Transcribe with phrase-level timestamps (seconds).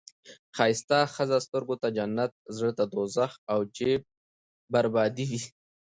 [0.55, 4.01] ښایسته ښځه سترګو ته جنت، زړه ته دوزخ او جیب
[4.71, 5.41] بربادي وي.